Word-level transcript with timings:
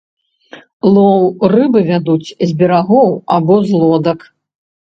Лоў 0.95 1.27
рыбы 1.53 1.79
вядуць 1.89 2.31
з 2.31 2.49
берагоў 2.63 3.15
або 3.37 3.55
з 3.69 3.83
лодак. 3.83 4.19